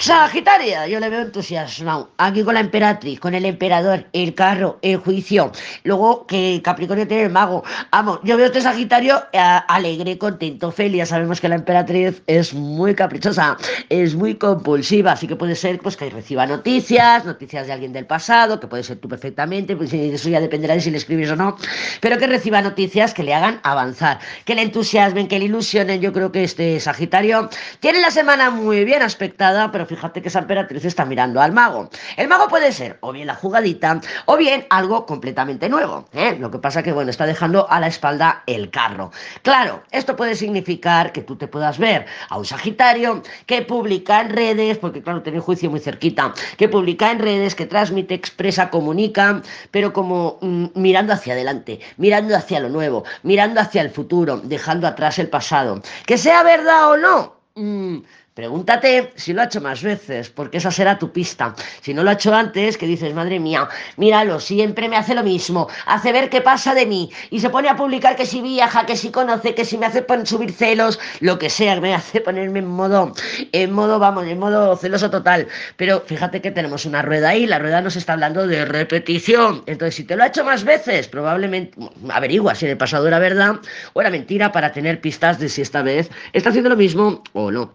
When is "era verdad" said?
83.08-83.56